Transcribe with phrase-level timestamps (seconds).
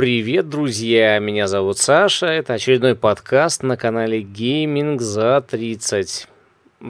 [0.00, 1.18] Привет, друзья!
[1.18, 2.28] Меня зовут Саша.
[2.28, 6.26] Это очередной подкаст на канале Gaming за 30.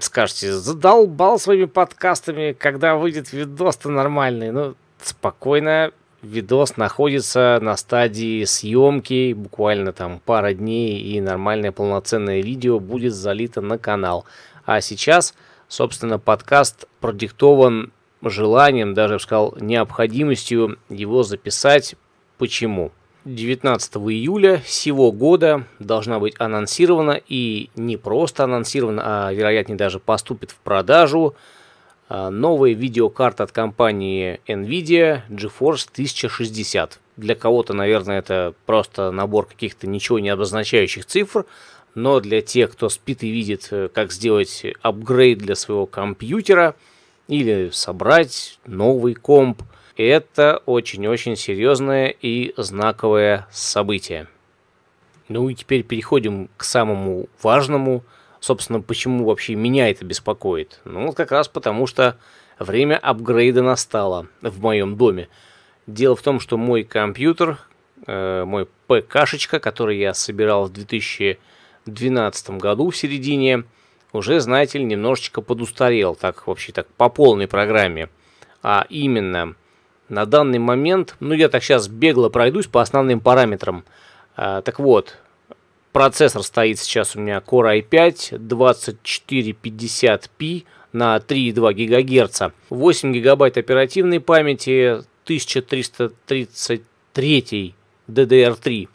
[0.00, 4.50] Скажете, задолбал своими подкастами, когда выйдет видос-то нормальный.
[4.50, 12.78] Ну, спокойно, видос находится на стадии съемки, буквально там пара дней, и нормальное полноценное видео
[12.78, 14.26] будет залито на канал.
[14.66, 15.34] А сейчас,
[15.66, 17.90] собственно, подкаст продиктован
[18.20, 21.94] желанием, даже, я бы сказал, необходимостью его записать.
[22.36, 22.92] Почему?
[23.34, 30.50] 19 июля сего года должна быть анонсирована и не просто анонсирована, а вероятнее даже поступит
[30.50, 31.34] в продажу
[32.08, 36.98] а, новая видеокарта от компании Nvidia GeForce 1060.
[37.18, 41.44] Для кого-то, наверное, это просто набор каких-то ничего не обозначающих цифр,
[41.94, 46.76] но для тех, кто спит и видит, э, как сделать апгрейд для своего компьютера
[47.26, 49.62] или собрать новый комп–
[49.98, 54.28] это очень-очень серьезное и знаковое событие.
[55.28, 58.04] Ну и теперь переходим к самому важному.
[58.40, 60.80] Собственно, почему вообще меня это беспокоит?
[60.84, 62.16] Ну, как раз потому, что
[62.58, 65.28] время апгрейда настало в моем доме.
[65.86, 67.58] Дело в том, что мой компьютер,
[68.06, 73.64] э, мой ПКшечка, который я собирал в 2012 году в середине,
[74.12, 78.08] уже, знаете ли, немножечко подустарел, так вообще так по полной программе.
[78.62, 79.54] А именно,
[80.08, 83.84] на данный момент, ну я так сейчас бегло пройдусь по основным параметрам.
[84.36, 85.16] А, так вот,
[85.92, 95.02] процессор стоит сейчас у меня Core i5 2450p на 3,2 ГГц, 8 гигабайт оперативной памяти,
[95.24, 97.74] 1333
[98.08, 98.88] DDR3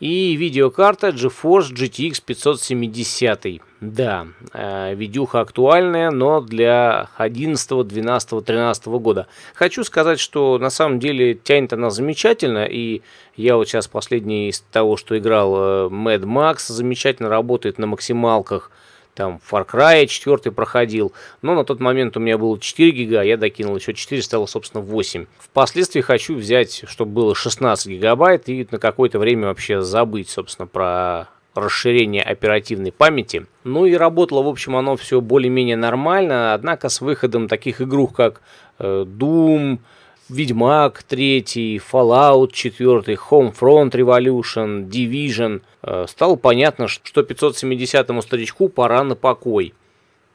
[0.00, 3.60] и видеокарта GeForce GTX 570.
[3.80, 9.28] Да, э, видюха актуальная, но для 11, 12, 13 года.
[9.54, 13.02] Хочу сказать, что на самом деле тянет она замечательно, и
[13.36, 18.70] я вот сейчас последний из того, что играл э, Mad Max, замечательно работает на максималках
[19.18, 23.36] там Far Cry 4 проходил, но на тот момент у меня было 4 гига, я
[23.36, 25.26] докинул еще 4, стало, собственно, 8.
[25.40, 31.26] Впоследствии хочу взять, чтобы было 16 гигабайт и на какое-то время вообще забыть, собственно, про
[31.56, 33.46] расширение оперативной памяти.
[33.64, 38.40] Ну и работало, в общем, оно все более-менее нормально, однако с выходом таких игрух, как
[38.78, 39.80] э, Doom,
[40.28, 45.62] Ведьмак 3, Fallout 4, Homefront Revolution, Division.
[45.82, 49.72] Э, стало понятно, что 570-му старичку пора на покой.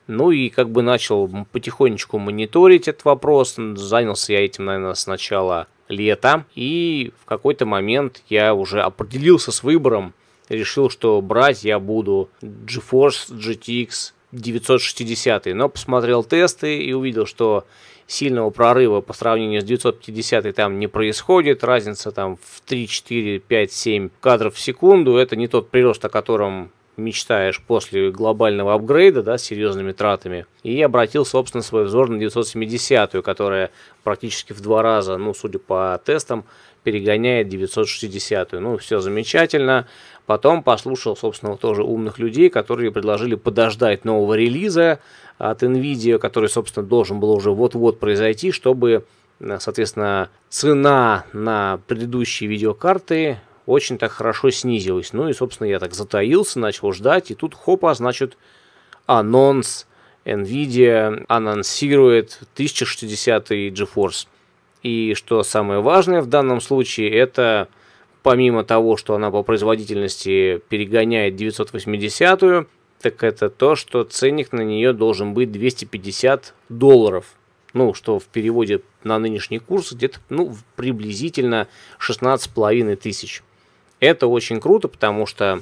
[0.07, 3.55] Ну и как бы начал потихонечку мониторить этот вопрос.
[3.75, 6.45] Занялся я этим, наверное, с начала лета.
[6.55, 10.15] И в какой-то момент я уже определился с выбором.
[10.49, 15.45] Решил, что брать я буду GeForce GTX 960.
[15.47, 17.65] Но посмотрел тесты и увидел, что
[18.07, 21.63] сильного прорыва по сравнению с 950 там не происходит.
[21.63, 25.15] Разница там в 3, 4, 5, 7 кадров в секунду.
[25.15, 30.45] Это не тот прирост, о котором мечтаешь после глобального апгрейда, да, с серьезными тратами.
[30.63, 33.71] И обратил, собственно, свой взор на 970, которая
[34.03, 36.45] практически в два раза, ну, судя по тестам,
[36.83, 38.53] перегоняет 960.
[38.53, 39.87] Ну, все замечательно.
[40.25, 44.99] Потом послушал, собственно, тоже умных людей, которые предложили подождать нового релиза,
[45.37, 49.03] от NVIDIA, который, собственно, должен был уже вот-вот произойти, чтобы,
[49.39, 55.13] э, соответственно, цена на предыдущие видеокарты очень так хорошо снизилась.
[55.13, 58.37] Ну и, собственно, я так затаился, начал ждать, и тут хопа, значит,
[59.05, 59.87] анонс
[60.25, 64.27] NVIDIA анонсирует 1060 GeForce.
[64.83, 67.69] И что самое важное в данном случае, это
[68.23, 72.67] помимо того, что она по производительности перегоняет 980,
[73.01, 77.25] так это то, что ценник на нее должен быть 250 долларов.
[77.73, 81.67] Ну, что в переводе на нынешний курс где-то ну, приблизительно
[81.99, 83.43] 16,5 тысяч.
[83.99, 85.61] Это очень круто, потому что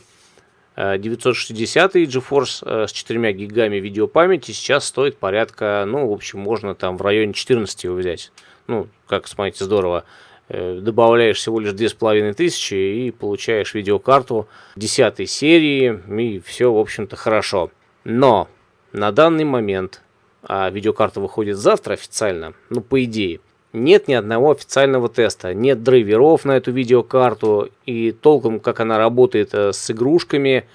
[0.75, 6.75] 960 э, GeForce э, с 4 гигами видеопамяти сейчас стоит порядка, ну, в общем, можно
[6.75, 8.31] там в районе 14 его взять.
[8.67, 10.05] Ну, как смотрите, здорово.
[10.53, 17.71] Э, добавляешь всего лишь 2500 и получаешь видеокарту 10 серии, и все, в общем-то, хорошо.
[18.03, 18.49] Но
[18.91, 20.01] на данный момент,
[20.43, 23.39] а видеокарта выходит завтра официально, ну, по идее,
[23.71, 29.53] нет ни одного официального теста, нет драйверов на эту видеокарту, и толком, как она работает
[29.53, 30.65] э, с игрушками,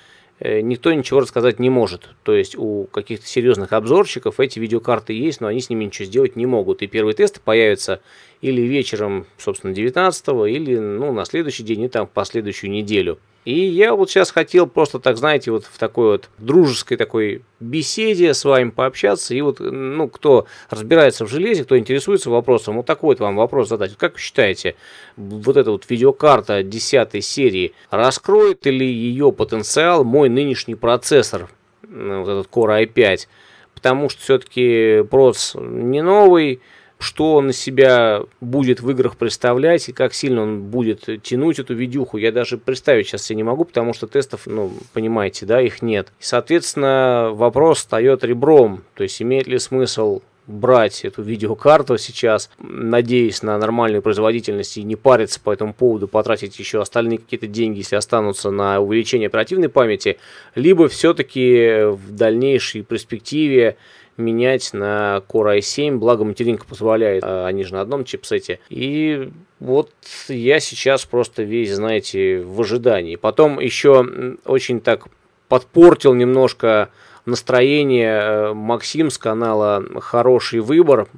[0.41, 2.11] никто ничего рассказать не может.
[2.23, 6.37] То есть у каких-то серьезных обзорщиков эти видеокарты есть, но они с ними ничего сделать
[6.37, 6.83] не могут.
[6.83, 8.01] И первые тесты появятся
[8.43, 13.19] или вечером, собственно, 19 или ну, на следующий день, и там в последующую неделю.
[13.47, 18.35] И я вот сейчас хотел просто так, знаете, вот в такой вот дружеской такой беседе
[18.35, 19.37] с вами пообщаться.
[19.37, 23.69] И вот, ну, кто разбирается в железе, кто интересуется вопросом, вот такой вот вам вопрос
[23.69, 23.97] задать.
[23.97, 24.75] Как вы считаете,
[25.17, 31.49] вот эта вот видеокарта 10 серии, раскроет ли ее потенциал мой нынешний процессор,
[31.83, 33.29] вот этот Core i5?
[33.75, 36.61] Потому что все-таки проц не новый,
[36.99, 41.75] что он из себя будет в играх представлять и как сильно он будет тянуть эту
[41.75, 45.83] видюху, я даже представить сейчас себе не могу, потому что тестов, ну, понимаете, да, их
[45.83, 46.13] нет.
[46.19, 53.59] Соответственно, вопрос встает ребром, то есть имеет ли смысл брать эту видеокарту сейчас, надеясь на
[53.59, 58.51] нормальную производительность и не париться по этому поводу, потратить еще остальные какие-то деньги, если останутся
[58.51, 60.19] на увеличение оперативной памяти,
[60.55, 63.77] либо все-таки в дальнейшей перспективе
[64.17, 68.61] менять на Core i7, благо материнка позволяет, а они же на одном чипсете.
[68.69, 69.31] И
[69.61, 69.91] вот
[70.29, 73.17] я сейчас просто весь, знаете, в ожидании.
[73.17, 75.09] Потом еще очень так
[75.49, 76.91] подпортил немножко
[77.25, 81.09] настроение э, Максим с канала «Хороший выбор».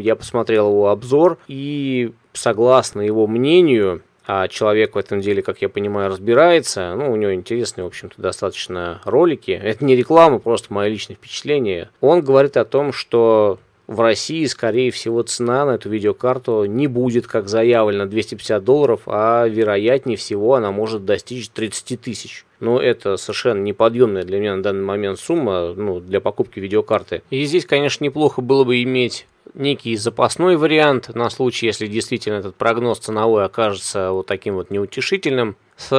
[0.00, 5.68] Я посмотрел его обзор и согласно его мнению, а человек в этом деле, как я
[5.68, 6.94] понимаю, разбирается.
[6.94, 9.50] Ну, у него интересные, в общем-то, достаточно ролики.
[9.50, 11.90] Это не реклама, просто мое личное впечатление.
[12.00, 17.26] Он говорит о том, что в России, скорее всего, цена на эту видеокарту не будет,
[17.26, 22.46] как заявлено, 250 долларов, а вероятнее всего она может достичь 30 тысяч.
[22.60, 27.22] Но это совершенно неподъемная для меня на данный момент сумма ну, для покупки видеокарты.
[27.30, 32.56] И здесь, конечно, неплохо было бы иметь некий запасной вариант на случай, если действительно этот
[32.56, 35.56] прогноз ценовой окажется вот таким вот неутешительным.
[35.76, 35.90] С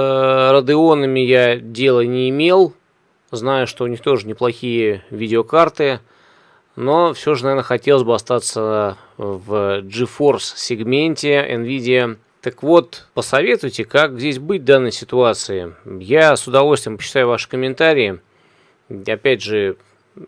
[0.51, 2.73] Родеонами я дела не имел,
[3.31, 5.99] знаю, что у них тоже неплохие видеокарты,
[6.75, 12.17] но все же, наверное, хотелось бы остаться в GeForce сегменте NVIDIA.
[12.41, 15.75] Так вот, посоветуйте, как здесь быть в данной ситуации.
[15.85, 18.19] Я с удовольствием почитаю ваши комментарии.
[19.07, 19.77] Опять же,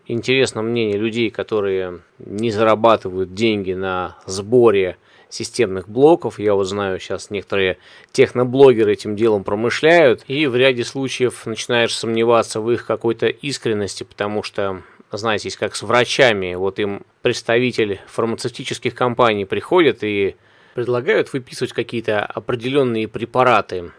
[0.06, 4.96] интересно мнение людей, которые не зарабатывают деньги на сборе
[5.28, 6.38] системных блоков.
[6.38, 7.78] Я вот знаю, сейчас некоторые
[8.12, 14.42] техноблогеры этим делом промышляют, и в ряде случаев начинаешь сомневаться в их какой-то искренности, потому
[14.42, 14.82] что,
[15.16, 20.36] знаете, как с врачами, вот им представитель фармацевтических компаний приходит и
[20.74, 23.90] предлагают выписывать какие-то определенные препараты.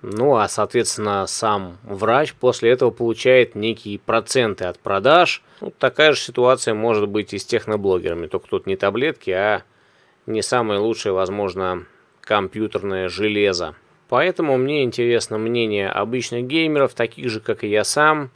[0.00, 5.42] Ну, а, соответственно, сам врач после этого получает некие проценты от продаж.
[5.60, 8.28] Ну, такая же ситуация может быть и с техноблогерами.
[8.28, 9.64] Только тут не таблетки, а
[10.26, 11.84] не самое лучшее, возможно,
[12.20, 13.74] компьютерное железо.
[14.08, 18.30] Поэтому мне интересно мнение обычных геймеров, таких же, как и я сам,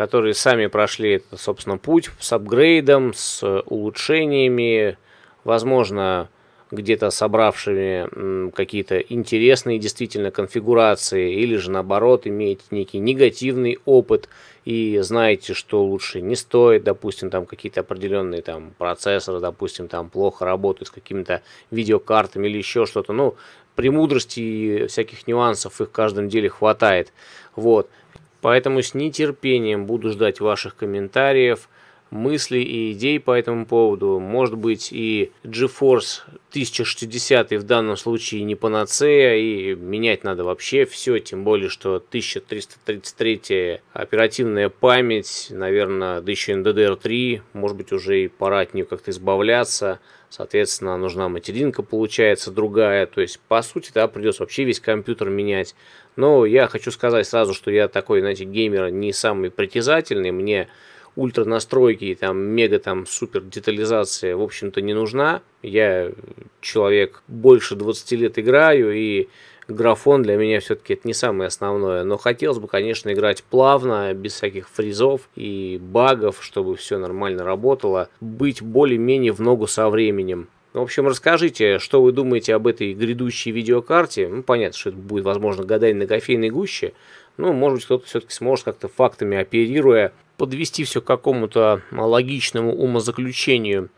[0.00, 4.96] которые сами прошли этот, собственно, путь с апгрейдом, с улучшениями,
[5.44, 6.30] возможно,
[6.70, 14.30] где-то собравшими какие-то интересные действительно конфигурации, или же наоборот имеете некий негативный опыт
[14.64, 20.46] и знаете, что лучше не стоит, допустим, там какие-то определенные там процессоры, допустим, там плохо
[20.46, 23.36] работают с какими-то видеокартами или еще что-то, ну,
[23.74, 27.12] премудрости и всяких нюансов их в каждом деле хватает,
[27.54, 27.90] вот.
[28.40, 31.68] Поэтому с нетерпением буду ждать ваших комментариев,
[32.10, 34.18] мыслей и идей по этому поводу.
[34.18, 41.18] Может быть и GeForce 1060 в данном случае не панацея и менять надо вообще все,
[41.20, 48.60] тем более что 1333 оперативная память, наверное, да еще NDDR3, может быть уже и пора
[48.60, 50.00] от нее как-то избавляться.
[50.28, 53.06] Соответственно, нужна материнка, получается, другая.
[53.06, 55.74] То есть, по сути, да, придется вообще весь компьютер менять.
[56.16, 60.30] Но я хочу сказать сразу, что я такой, знаете, геймер не самый притязательный.
[60.30, 60.68] Мне
[61.16, 65.42] ультра настройки и там мега там супер детализация, в общем-то, не нужна.
[65.62, 66.12] Я
[66.60, 69.28] человек больше 20 лет играю, и
[69.68, 72.04] графон для меня все-таки это не самое основное.
[72.04, 78.08] Но хотелось бы, конечно, играть плавно, без всяких фризов и багов, чтобы все нормально работало.
[78.20, 80.48] Быть более-менее в ногу со временем.
[80.72, 84.28] В общем, расскажите, что вы думаете об этой грядущей видеокарте.
[84.28, 86.92] Ну, понятно, что это будет, возможно, гадание на кофейной гуще.
[87.36, 93.90] Ну, может быть, кто-то все-таки сможет как-то фактами оперируя подвести все к какому-то логичному умозаключению.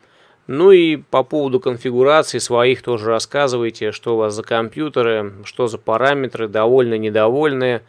[0.46, 5.78] Ну и по поводу конфигурации своих тоже рассказывайте, что у вас за компьютеры, что за
[5.78, 7.82] параметры, довольны, недовольны,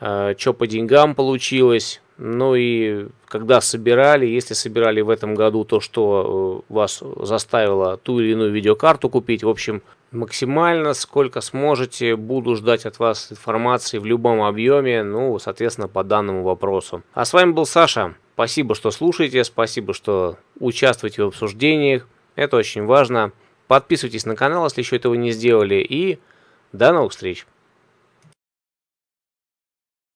[0.00, 2.00] э, что по деньгам получилось.
[2.22, 8.20] Ну и когда собирали, если собирали в этом году то, что э, вас заставило ту
[8.20, 9.42] или иную видеокарту купить.
[9.42, 15.88] В общем, максимально, сколько сможете, буду ждать от вас информации в любом объеме, ну, соответственно,
[15.88, 17.02] по данному вопросу.
[17.14, 18.14] А с вами был Саша.
[18.34, 22.06] Спасибо, что слушаете, спасибо, что участвуете в обсуждениях.
[22.36, 23.32] Это очень важно.
[23.66, 25.76] Подписывайтесь на канал, если еще этого не сделали.
[25.76, 26.18] И
[26.74, 27.46] до новых встреч!